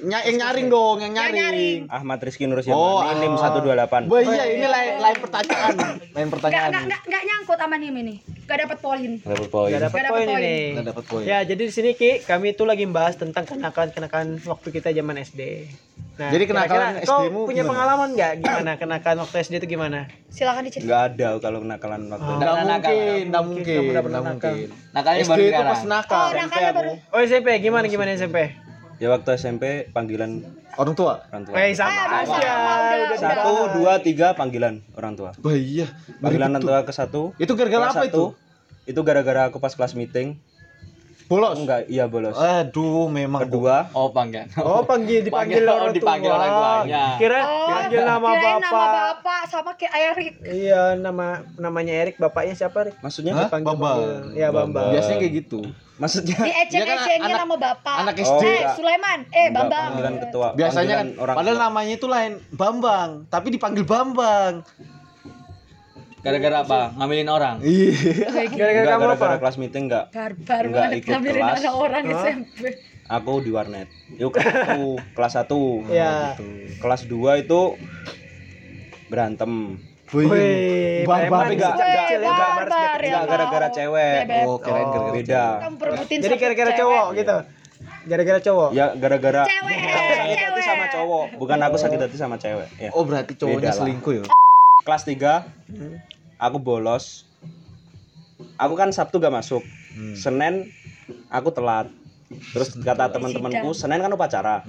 Ny 0.00 0.14
yang 0.24 0.36
nyaring 0.38 0.66
dong, 0.68 0.96
yang 1.00 1.12
nyaring. 1.12 1.80
Ahmad 1.88 2.18
Rizky 2.18 2.44
Nur 2.44 2.60
Oh, 2.60 3.02
Syamani, 3.02 3.18
NIM 3.20 3.34
ah. 3.34 3.50
128. 3.50 4.06
Wah 4.06 4.20
iya, 4.20 4.44
ini 4.48 4.66
lain, 4.66 4.92
lain 4.96 5.16
pertanyaan. 5.18 5.74
Lain 5.74 5.98
Enggak 6.14 6.30
pertanyaan. 6.30 6.70
enggak 6.70 6.82
enggak 6.84 7.00
enggak 7.04 7.22
nyangkut 7.24 7.58
sama 7.58 7.76
Nim 7.76 7.94
ini. 7.96 8.14
Enggak 8.22 8.58
dapat 8.60 8.78
poin. 8.78 9.10
Dapat 9.18 9.48
poin. 9.48 9.68
Gak 9.68 9.82
dapat 9.84 10.00
poin 10.04 10.26
ini. 10.30 10.56
Nggak 10.72 10.86
dapat 10.88 11.04
poin. 11.04 11.24
Ya, 11.24 11.38
jadi 11.42 11.58
di 11.60 11.72
sini 11.72 11.90
Ki, 11.92 12.22
kami 12.22 12.52
itu 12.52 12.62
lagi 12.62 12.84
membahas 12.84 13.14
tentang 13.14 13.42
kenakalan-kenakalan 13.44 14.38
waktu 14.40 14.68
kita 14.70 14.88
zaman 14.90 15.16
SD. 15.18 15.40
Nah, 16.14 16.30
Jadi 16.30 16.44
kenakalan 16.46 16.98
kira-kira 16.98 17.06
kau 17.06 17.22
SD-mu 17.22 17.40
punya 17.44 17.62
gimana? 17.62 17.70
pengalaman 17.70 18.08
nggak 18.12 18.32
gimana 18.40 18.70
kenakalan 18.74 19.18
waktu 19.20 19.36
SD 19.38 19.54
itu 19.56 19.68
gimana? 19.68 19.98
Silakan 20.28 20.62
diceritain. 20.64 20.82
Enggak 20.84 21.02
ada 21.08 21.28
kalau 21.38 21.58
kenakalan 21.60 22.00
waktu 22.08 22.18
Oh. 22.20 22.28
itu. 22.28 22.34
Nggak 22.36 22.48
Nakal, 22.48 22.58
mungkin, 22.58 22.74
nakal. 22.90 23.28
nggak 23.28 23.44
mungkin, 23.44 23.76
Kamu 23.76 23.86
nggak 23.88 24.04
pernah 24.04 24.18
nggak 24.18 24.34
nakal. 24.34 24.50
mungkin. 24.50 24.68
Nakalnya 24.90 25.20
SD 25.20 25.28
baru 25.28 25.38
itu 25.38 25.46
sekarang. 25.48 25.70
pas 25.70 25.82
nakal. 25.84 26.18
Oh, 26.18 26.30
nakalnya 26.36 26.72
baru. 26.72 26.92
Oh 27.08 27.20
SMP 27.20 27.48
gimana 27.60 27.84
gimana 27.86 28.10
SMP? 28.12 28.38
Ya 28.98 29.08
waktu 29.08 29.30
SMP 29.32 29.64
panggilan 29.88 30.42
Orang 30.74 30.94
tua. 30.94 31.22
orang 31.24 31.42
tua. 31.42 31.54
Eh 31.56 31.70
sama 31.70 31.90
Ah, 31.90 32.22
aja. 32.22 32.34
sama, 32.34 32.74
udah 33.00 33.18
Satu, 33.18 33.52
dua, 33.74 33.92
tiga 33.98 34.30
panggilan 34.32 34.82
orang 34.92 35.14
tua. 35.14 35.30
Wah 35.36 35.54
iya. 35.54 35.86
Panggilan 36.18 36.50
orang 36.50 36.62
tua 36.62 36.78
ke 36.82 36.90
satu. 36.90 37.30
Itu 37.36 37.54
gara-gara 37.54 37.88
apa 37.88 38.04
itu? 38.04 38.10
satu, 38.10 38.24
Itu 38.84 39.00
gara-gara 39.02 39.46
aku 39.46 39.58
pas 39.58 39.70
kelas 39.70 39.92
meeting 39.92 40.34
Bolos. 41.28 41.60
Enggak, 41.60 41.84
iya 41.86 42.08
bolos. 42.08 42.32
Aduh, 42.32 43.04
memang 43.06 43.44
Kedua, 43.44 43.92
Oh 43.92 44.08
panggilan. 44.08 44.48
Oh, 44.58 44.80
panggil 44.80 45.20
dipanggil 45.20 45.60
Panggil- 45.60 45.68
orang 45.68 45.84
oh, 45.84 45.92
dipanggil 45.92 46.24
tua. 46.26 46.38
orang 46.38 46.50
tuanya. 46.50 47.04
Kira 47.14 47.40
Oh, 47.44 47.68
panggil 47.68 48.00
nama 48.02 48.16
bapak. 48.26 48.56
nama 48.58 48.84
bapak 48.88 49.40
sama 49.44 49.70
kayak 49.76 49.92
Erik. 50.08 50.32
Iya, 50.40 50.96
nama 50.96 51.26
namanya 51.54 51.92
Erik, 51.94 52.16
bapaknya 52.16 52.56
siapa, 52.56 52.76
Erik? 52.82 52.96
maksudnya 52.98 53.36
Hah? 53.36 53.44
Dipanggil- 53.44 53.68
Bambang. 53.70 53.98
panggil- 54.00 54.32
Iya, 54.34 54.48
Bambang. 54.50 54.88
Biasanya 54.90 55.18
kayak 55.18 55.34
gitu. 55.38 55.60
maksudnya 55.98 56.38
Di 56.38 56.52
Dia 56.70 56.84
kan 56.86 57.30
nama 57.36 57.56
bapak. 57.58 57.96
anak 57.98 58.14
Oh, 58.14 58.22
SD. 58.24 58.42
Eh, 58.42 58.54
enggak. 58.54 58.74
Sulaiman. 58.74 59.18
Eh, 59.20 59.28
enggak, 59.28 59.52
Bambang. 59.52 59.88
panggilan 59.90 60.16
ketua. 60.22 60.48
Biasanya 60.54 60.94
kan 60.96 61.08
orang 61.18 61.34
padahal 61.36 61.56
tua. 61.56 61.64
namanya 61.66 61.92
itu 61.92 62.06
lain 62.06 62.32
Bambang, 62.50 63.08
tapi 63.28 63.46
dipanggil 63.50 63.84
Bambang. 63.84 64.52
Gara-gara 66.18 66.56
apa? 66.66 66.80
Ngambilin 66.98 67.28
orang. 67.30 67.56
Iya. 67.62 67.94
Gara-gara 68.50 68.86
kamu 68.98 69.02
apa? 69.06 69.14
gara-gara 69.14 69.38
kelas 69.38 69.56
meeting 69.62 69.84
enggak. 69.86 70.04
Barbar 70.10 70.62
Enggak 70.66 70.88
ikut 70.98 71.10
ngambilin 71.14 71.42
kelas. 71.46 71.64
orang 71.70 72.04
Hah? 72.04 72.22
SMP. 72.26 72.60
Aku 73.08 73.32
di 73.40 73.50
warnet. 73.54 73.88
Yuk 74.18 74.34
kelas 74.34 74.76
1, 74.76 75.16
kelas 75.16 75.32
1. 75.46 75.94
Iya. 75.94 76.34
Kelas 76.82 77.02
2 77.06 77.42
itu 77.46 77.60
berantem. 79.08 79.78
Wih, 80.08 81.04
Tapi 81.04 81.28
ya, 81.60 81.68
kecil. 81.76 82.20
Enggak 82.24 83.24
gara-gara 83.28 83.68
cewek. 83.68 84.18
Oh, 84.48 84.56
kirain 84.56 84.86
gara-gara 84.88 85.12
Beda. 85.12 85.44
Jadi 86.08 86.34
gara-gara 86.36 86.70
cowok 86.74 87.06
gitu. 87.14 87.36
Gara-gara 88.08 88.40
cowok. 88.40 88.68
Ya 88.72 88.86
gara-gara 88.96 89.44
Cewek, 89.44 89.78
aku 89.84 90.12
sakit 90.16 90.38
hati 90.40 90.62
sama 90.64 90.84
cowok, 90.88 91.24
bukan 91.36 91.58
aku 91.60 91.76
sakit 91.76 91.98
hati 92.00 92.16
sama 92.16 92.36
cewek. 92.40 92.68
Ya. 92.80 92.90
Oh, 92.96 93.04
berarti 93.04 93.36
cowoknya 93.36 93.70
selingkuh 93.70 94.12
ya? 94.16 94.24
Kelas 94.88 95.04
3 95.04 95.44
aku 96.40 96.56
bolos. 96.56 97.28
Aku 98.56 98.72
kan 98.72 98.88
Sabtu 98.88 99.20
gak 99.20 99.36
masuk. 99.36 99.60
Hmm. 99.92 100.16
Senin 100.16 100.72
aku 101.28 101.52
telat. 101.52 101.92
Terus 102.56 102.72
kata 102.80 103.12
teman-temanku, 103.12 103.76
Senin 103.76 104.00
kan 104.00 104.08
upacara. 104.08 104.64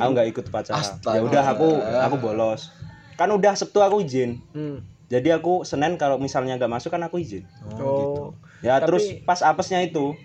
Aku 0.00 0.08
nggak 0.16 0.32
ikut 0.32 0.44
upacara. 0.48 0.80
Astaga. 0.80 1.12
Ya 1.12 1.20
udah 1.20 1.44
aku 1.44 1.76
aku 1.76 2.16
bolos. 2.16 2.72
Kan 3.20 3.28
udah 3.36 3.52
Sabtu 3.52 3.84
aku 3.84 4.00
izin. 4.00 4.40
Hmm. 4.56 4.80
Jadi 5.12 5.28
aku 5.28 5.68
Senin 5.68 6.00
kalau 6.00 6.16
misalnya 6.16 6.56
nggak 6.56 6.72
masuk 6.80 6.96
kan 6.96 7.04
aku 7.04 7.20
izin. 7.20 7.44
Oh. 7.76 8.32
Ya 8.64 8.80
Tapi- 8.80 8.88
terus 8.88 9.04
pas 9.28 9.44
apesnya 9.44 9.84
itu 9.84 10.16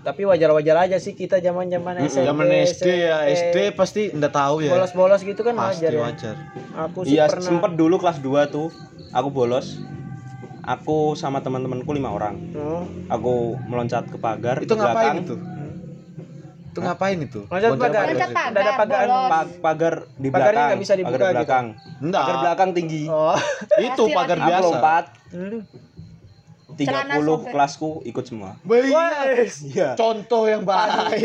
Tapi 0.00 0.22
wajar-wajar 0.22 0.76
aja 0.80 0.96
sih 0.96 1.12
kita 1.12 1.38
zaman-zaman 1.38 2.02
SMP. 2.02 2.24
Zaman 2.24 2.46
SD 2.66 2.86
ya, 3.00 3.16
SD 3.24 3.56
pasti 3.72 4.10
enggak 4.10 4.32
tahu 4.32 4.60
ya. 4.60 4.72
Bolos-bolos 4.72 5.20
gitu 5.20 5.40
kan 5.40 5.54
Pasti 5.54 5.80
wajar 5.80 5.90
ya. 5.90 6.00
wajar. 6.02 6.34
Aku 6.82 6.98
sih 7.02 7.14
Iya 7.14 7.24
pernah. 7.26 7.46
sempet 7.46 7.72
dulu 7.72 7.96
kelas 7.96 8.18
2 8.18 8.26
tuh 8.46 8.68
aku 9.10 9.28
bolos. 9.28 9.78
Aku 10.62 11.12
sama 11.12 11.38
teman-temanku 11.38 11.92
lima 11.92 12.08
orang. 12.08 12.40
Oh. 12.52 12.88
Aku 13.06 13.32
meloncat 13.62 14.08
ke 14.08 14.16
pagar. 14.16 14.58
Itu 14.58 14.72
di 14.72 14.80
ngapain 14.80 14.96
belakang. 15.14 15.18
itu? 15.22 15.34
Itu 16.66 16.78
ngapain 16.80 17.18
itu? 17.20 17.40
Loncat 17.46 17.70
pagar. 17.76 18.02
Loncat 18.06 18.30
pagar, 18.30 18.50
ada 18.58 18.72
pagar. 18.74 19.04
Pa- 19.06 19.52
pagar 19.62 19.94
di 20.10 20.26
Pagarnya 20.26 20.32
belakang. 20.50 20.64
nggak 20.66 20.80
bisa 20.80 20.92
dibuka 20.94 21.12
pagar 21.14 21.28
gitu? 21.28 21.36
belakang. 21.36 21.66
Enggak. 22.00 22.22
Pagar 22.22 22.36
belakang 22.42 22.70
tinggi. 22.72 23.02
Oh. 23.06 23.36
Itu 23.78 24.02
pagar 24.10 24.36
lagi. 24.36 24.42
Aku 24.42 24.50
biasa. 24.50 24.66
lompat. 24.66 25.04
Hmm. 25.30 25.60
30 26.74 26.84
Celana 26.84 27.14
sobek. 27.16 27.50
kelasku 27.50 27.88
ikut 28.04 28.24
semua. 28.24 28.50
Wes. 28.62 29.62
Iya. 29.64 29.94
Contoh 29.94 30.44
yang 30.44 30.62
baik. 30.62 31.22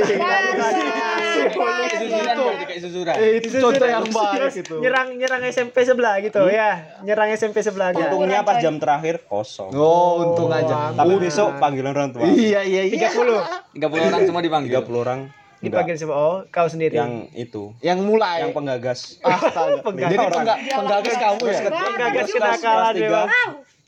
Susuran. 2.79 3.15
Eh, 3.15 3.32
itu 3.39 3.48
contoh 3.60 3.88
yang 3.88 4.06
baik 4.06 4.53
itu. 4.56 4.75
Nyerang 4.79 5.08
nyerang 5.15 5.41
SMP 5.46 5.84
sebelah 5.84 6.22
gitu 6.22 6.46
ya. 6.48 7.00
Nyerang 7.01 7.29
SMP 7.34 7.60
sebelah 7.60 7.91
gitu. 7.91 8.06
Untungnya 8.06 8.41
pas 8.41 8.60
jam 8.60 8.77
terakhir 8.77 9.25
kosong. 9.25 9.74
Oh, 9.74 10.24
untung 10.24 10.50
aja. 10.50 10.94
Tapi 10.94 11.13
besok 11.18 11.58
panggilan 11.58 11.91
orang 11.91 12.10
tua. 12.12 12.24
Iya, 12.25 12.62
iya, 12.63 12.84
iya. 12.86 13.10
30 13.10 13.75
30 13.75 14.08
orang 14.08 14.22
semua 14.24 14.41
dipanggil. 14.41 14.74
30 14.75 14.96
orang 14.98 15.20
dipanggil 15.60 15.96
semua. 15.96 16.15
Oh, 16.15 16.36
kau 16.48 16.72
sendiri. 16.72 16.96
yang 16.96 17.27
itu, 17.34 17.75
Yang 17.82 18.00
mulai. 18.01 18.39
yang 18.39 18.56
penggagas. 18.56 19.20
Astaga. 19.20 19.84
Penggagas. 19.84 20.08
Jadi 20.08 20.25
pengga- 20.32 20.60
penggagas 20.72 21.15
kamu 21.18 21.41
ya? 21.44 21.60
Penggagas 21.68 22.27
kenakalan 22.32 22.94
memang. 22.96 23.27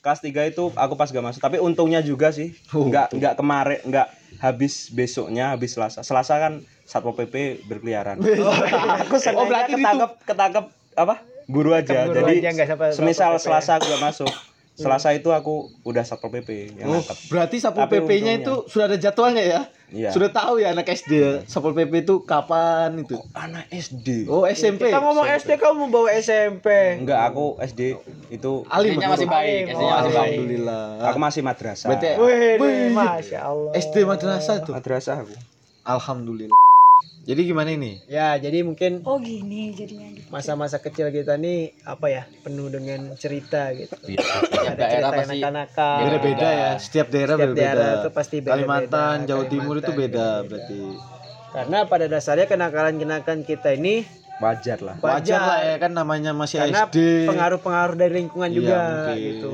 Kelas 0.01 0.19
3 0.25 0.49
itu 0.49 0.73
aku 0.73 0.93
pas 0.97 1.13
gak 1.13 1.21
masuk, 1.21 1.41
tapi 1.45 1.61
untungnya 1.61 2.01
juga 2.01 2.33
sih. 2.33 2.57
Enggak 2.73 3.13
enggak 3.13 3.33
kemarin, 3.37 3.79
enggak 3.85 4.09
habis 4.41 4.89
besoknya, 4.89 5.53
habis 5.53 5.77
Selasa. 5.77 6.01
Selasa 6.01 6.41
kan 6.41 6.65
Satpol 6.89 7.13
PP 7.13 7.61
berkeliaran. 7.69 8.17
aku 9.05 9.15
sengaja 9.21 9.37
Oh, 9.37 9.45
berarti 9.45 9.77
ketangkep 9.77 10.11
ketangkep 10.25 10.65
apa? 10.97 11.15
Guru 11.45 11.71
aja. 11.77 12.09
Guru 12.09 12.17
Jadi 12.17 12.33
aja, 12.41 12.49
nggak 12.49 12.97
semisal 12.97 13.37
PP. 13.37 13.45
Selasa 13.45 13.71
aku 13.77 13.85
gak 13.93 14.03
masuk. 14.09 14.31
Selasa 14.71 15.11
itu 15.11 15.29
aku 15.29 15.67
udah 15.83 16.01
Satpol 16.01 16.31
PP 16.31 16.73
yang 16.73 16.87
Oh, 16.87 16.97
nangkep. 16.97 17.17
berarti 17.27 17.55
Satpol 17.57 17.85
PP-nya 17.85 18.07
untungnya. 18.33 18.35
itu 18.41 18.53
sudah 18.65 18.85
ada 18.87 18.97
jadwalnya 18.97 19.43
ya? 19.43 19.61
Iya. 19.91 20.09
Sudah 20.09 20.31
tahu 20.31 20.57
ya 20.57 20.71
anak 20.71 20.87
SD 20.87 21.11
ya, 21.11 21.31
Satpol 21.43 21.75
PP 21.75 22.01
itu 22.01 22.23
kapan 22.23 22.95
itu? 22.97 23.19
Anak 23.31 23.67
SD. 23.69 24.25
Oh, 24.25 24.47
SMP. 24.47 24.87
Kita 24.87 24.97
ngomong 24.97 25.27
SD 25.27 25.51
kamu 25.55 25.83
bawa 25.87 26.09
SMP. 26.15 26.97
Enggak, 26.97 27.19
aku 27.25 27.59
SD 27.59 27.99
itu 28.29 28.51
Alim 28.65 28.95
masih 28.97 29.27
baik, 29.27 29.43
Alim. 29.61 29.65
SD-nya 29.69 29.91
masih 29.93 30.09
baik. 30.09 30.15
Alhamdulillah. 30.15 30.83
aku 31.03 31.17
masih 31.19 31.41
madrasah. 31.41 31.87
Berarti 31.87 32.07
Wih, 32.15 32.55
Wih. 32.57 32.89
masya 32.91 33.39
Allah. 33.43 33.71
SD 33.75 33.95
madrasah 34.01 34.55
tuh. 34.63 34.73
madrasah 34.73 35.15
aku. 35.19 35.35
Alhamdulillah. 35.83 36.55
Jadi 37.21 37.41
gimana 37.45 37.69
ini? 37.69 38.01
Ya, 38.09 38.33
jadi 38.35 38.65
mungkin 38.65 39.05
Oh 39.05 39.21
gini 39.21 39.69
jadinya 39.71 40.09
gitu. 40.09 40.25
masa-masa 40.33 40.81
kecil 40.81 41.13
kita 41.13 41.37
nih 41.37 41.77
apa 41.85 42.09
ya 42.09 42.23
penuh 42.41 42.65
dengan 42.67 43.13
cerita 43.13 43.69
gitu. 43.71 43.93
Setiap 43.93 44.25
Ada 44.49 44.73
daerah 44.75 45.09
cerita 45.13 45.21
pasti. 45.29 45.41
Beda-beda 46.01 46.47
ya, 46.49 46.71
setiap 46.81 47.07
daerah 47.07 47.35
Setiap 47.37 47.45
berbeda. 47.47 47.61
daerah 47.61 47.89
itu 47.95 48.09
pasti 48.09 48.35
beda-beda. 48.39 48.57
Kalimantan, 48.57 49.17
Jawa 49.23 49.43
Timur 49.45 49.75
itu 49.77 49.83
Kalimantan 49.83 50.01
beda 50.01 50.17
beda-beda. 50.17 50.49
berarti. 50.49 50.81
Karena 51.51 51.77
pada 51.85 52.05
dasarnya 52.07 52.47
kenakalan-kenakalan 52.47 53.41
kita 53.43 53.69
ini 53.71 53.95
Wajar 54.41 54.81
lah. 54.81 54.97
Wajar 54.97 55.37
lah 55.39 55.59
ya 55.61 55.75
kan 55.77 55.93
namanya 55.93 56.33
masih 56.33 56.57
karena 56.59 56.89
SD. 56.89 57.29
pengaruh-pengaruh 57.29 57.93
dari 57.95 58.13
lingkungan 58.17 58.49
Iya, 58.49 58.57
juga 58.57 58.77
mungkin. 58.81 59.17
gitu. 59.21 59.51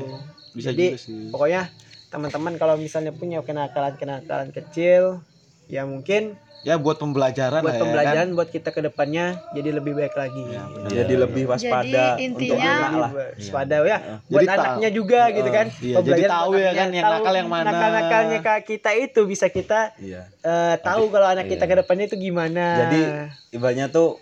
Bisa 0.56 0.66
Jadi 0.72 0.86
juga 0.88 1.00
sih. 1.04 1.22
pokoknya 1.28 1.62
teman-teman 2.08 2.52
kalau 2.56 2.74
misalnya 2.74 3.12
punya 3.12 3.44
kenakalan-kenakalan 3.44 4.48
kecil 4.48 5.20
ya 5.68 5.84
mungkin 5.84 6.34
Ya 6.58 6.74
buat 6.74 6.98
pembelajaran 6.98 7.62
buat 7.62 7.70
lah 7.70 7.78
ya 7.78 7.80
pembelajaran 7.80 8.28
buat 8.34 8.50
kita 8.50 8.74
ke 8.74 8.82
depannya 8.82 9.38
jadi 9.54 9.78
lebih 9.78 9.94
baik 9.94 10.10
lagi. 10.12 10.42
Jadi 10.90 11.14
lebih 11.14 11.46
waspada 11.46 12.18
Jadi 12.18 12.34
untuk 12.34 12.50
intinya- 12.50 12.74
anak 12.74 12.92
lah. 12.98 13.10
Waspada 13.38 13.76
ya 13.78 13.98
buat 14.26 14.42
Jadi 14.42 14.44
tahu. 14.44 14.58
anaknya 14.58 14.90
juga 14.90 15.20
gitu 15.30 15.48
kan. 15.48 15.66
iya, 15.78 15.94
Pembelajaran 15.94 16.18
jadi 16.18 16.34
tahu 16.34 16.50
ya 16.50 16.58
anaknya, 16.58 16.74
kan 16.74 16.88
yang 16.90 17.06
nakal 17.06 17.34
yang 17.38 17.48
mana. 17.48 17.66
Nakal-nakalnya 17.70 18.38
kayak 18.42 18.62
kita 18.66 18.90
itu 18.90 19.20
bisa 19.24 19.46
kita 19.48 19.80
Iya. 19.96 20.22
eh, 20.42 20.74
tahu 20.82 21.02
kalau 21.08 21.28
anak 21.30 21.46
kita 21.46 21.64
ke 21.64 21.74
depannya 21.78 22.04
itu 22.04 22.16
gimana. 22.18 22.64
Jadi 22.76 23.00
ibaratnya 23.54 23.86
tuh 23.86 24.18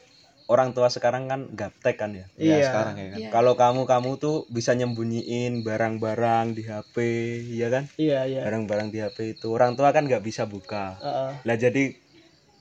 orang 0.46 0.70
tua 0.70 0.86
sekarang 0.86 1.26
kan 1.26 1.50
gaptek 1.50 1.98
kan 1.98 2.14
ya. 2.14 2.26
Ya, 2.38 2.56
iya. 2.58 2.66
sekarang 2.70 2.94
ya 2.94 3.06
kan. 3.10 3.18
Iya. 3.18 3.28
Kalau 3.34 3.52
kamu 3.58 3.82
kamu 3.84 4.10
tuh 4.22 4.36
bisa 4.46 4.72
nyembunyiin 4.78 5.66
barang-barang 5.66 6.54
di 6.54 6.62
HP, 6.62 6.96
iya 7.50 7.66
kan? 7.70 7.84
Iya, 7.98 8.18
iya. 8.30 8.40
Barang-barang 8.46 8.88
di 8.94 8.98
HP 9.02 9.38
itu 9.38 9.50
orang 9.50 9.74
tua 9.74 9.90
kan 9.90 10.06
nggak 10.06 10.22
bisa 10.22 10.46
buka. 10.46 10.94
Heeh. 11.02 11.30
Lah 11.42 11.56
jadi 11.58 11.98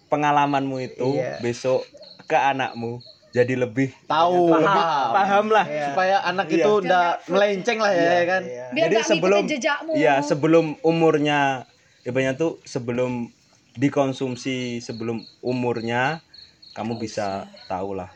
pengalamanmu 0.09 0.77
itu 0.81 1.17
Iya. 1.17 1.41
besok 1.41 1.85
ke 2.25 2.37
anakmu 2.37 3.01
jadi 3.35 3.53
lebih 3.67 3.91
Tahu, 4.07 4.47
Paham. 4.47 4.63
lebih 4.63 4.83
paham 5.11 5.45
lah. 5.51 5.65
Iya. 5.67 5.85
supaya 5.91 6.15
anak 6.23 6.47
Iya. 6.49 6.55
itu 6.55 6.69
udah 6.81 7.05
melenceng 7.27 7.79
lah 7.83 7.91
ya, 7.93 8.23
kan. 8.25 8.41
Iya. 8.47 8.65
Biar 8.71 8.85
Jadi 8.87 8.95
sebelum 9.03 9.43
jejakmu. 9.45 9.91
Iya, 9.93 10.13
sebelum 10.23 10.65
umurnya 10.81 11.67
ibaratnya 12.07 12.33
tuh 12.33 12.57
sebelum 12.63 13.29
dikonsumsi 13.75 14.79
sebelum 14.79 15.19
umurnya 15.43 16.23
kamu 16.75 16.99
bisa 16.99 17.47
tahu 17.71 17.95
lah 17.95 18.11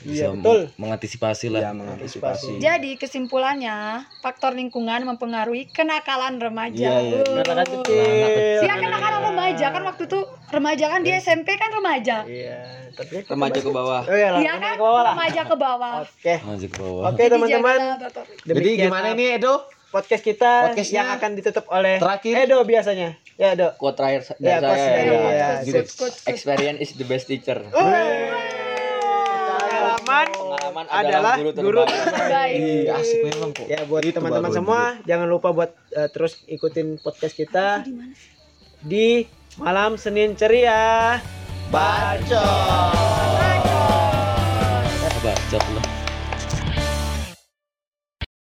Iya, 0.00 0.32
Bisa 0.32 0.32
betul. 0.32 0.60
mengantisipasi 0.80 1.46
lah 1.52 1.60
ya 1.60 1.70
mengantisipasi. 1.76 2.56
Jadi 2.56 2.96
kesimpulannya 2.96 4.04
faktor 4.24 4.56
lingkungan 4.56 5.04
mempengaruhi 5.04 5.68
kenakalan 5.68 6.40
remaja. 6.40 6.88
Iya, 6.88 7.00
iya. 7.04 7.18
Uh. 7.20 7.24
Kenakalan 7.36 7.66
kecil. 7.68 8.64
Iya 8.64 8.74
kenakalan 8.80 9.20
remaja 9.32 9.66
kan 9.72 9.82
waktu 9.84 10.02
itu 10.08 10.20
remaja 10.48 10.84
kan 10.88 11.00
di 11.04 11.10
SMP 11.12 11.48
kan 11.60 11.68
remaja. 11.72 12.16
Iya, 12.24 12.60
tapi 12.96 13.28
Remaja 13.28 13.58
ke 13.60 13.70
bawah. 13.72 14.02
Oh 14.08 14.16
iya, 14.16 14.28
lah, 14.32 14.40
Iya 14.40 14.54
kan 14.56 14.72
ke 14.72 14.80
bawah 14.80 15.02
lah. 15.04 15.12
remaja 15.16 15.40
ke 15.44 15.56
bawah. 15.56 15.92
Oke. 16.00 16.34
Lanjut 16.48 16.70
ke 16.72 16.78
bawah 16.80 17.02
Oke, 17.12 17.22
teman-teman. 17.28 17.78
Jadi 18.44 18.68
gimana 18.76 19.06
ini 19.12 19.24
Edo? 19.36 19.54
Podcast 19.90 20.22
kita 20.22 20.70
Podcastnya 20.70 21.02
yang 21.02 21.08
akan 21.18 21.30
ditutup 21.34 21.66
oleh 21.68 21.98
terakhir. 21.98 22.46
Edo 22.46 22.62
biasanya. 22.62 23.18
Ya, 23.34 23.58
Edo. 23.58 23.74
Quote 23.74 23.98
terakhir 23.98 24.22
dari 24.38 24.46
Ya, 24.46 24.58
quotes 24.62 24.78
saya. 24.78 24.94
dari 24.94 25.10
ya. 25.10 25.18
ya. 25.18 25.50
Gitu. 25.66 25.82
Quotes, 25.82 25.94
quotes, 25.98 26.16
quotes. 26.22 26.30
Experience 26.30 26.78
is 26.78 26.90
the 26.94 27.06
best 27.06 27.26
teacher. 27.26 27.58
Pengalaman 30.00 30.26
Pengalaman 30.30 30.86
adalah 30.88 31.34
adalah 31.34 31.54
guru 31.54 31.82
guru 31.82 31.82
terbaik. 31.86 32.58
Iya, 32.58 32.94
asik 33.02 33.18
memang 33.26 33.50
kok. 33.52 33.66
Ya 33.66 33.80
buat 33.84 34.02
teman-teman 34.06 34.50
semua 34.54 34.82
jangan 35.04 35.26
lupa 35.28 35.48
buat 35.50 35.70
eh, 35.92 36.08
terus 36.10 36.42
ikutin 36.46 37.02
podcast 37.02 37.34
kita 37.34 37.82
di 38.80 39.26
malam 39.58 39.98
Senin 39.98 40.38
ceria. 40.38 41.18
Bacot. 41.70 42.94
Bacot 45.20 45.79